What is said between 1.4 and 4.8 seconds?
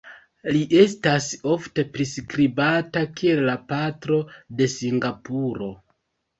ofte priskribata kiel la "Patro de